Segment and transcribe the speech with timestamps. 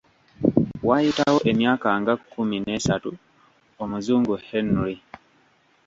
[0.87, 3.11] Waayitawo emyaka nga kkumi n'esatu
[3.83, 4.95] Omuzungu Henry.